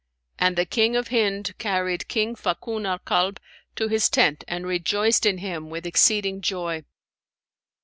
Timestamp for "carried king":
1.59-2.35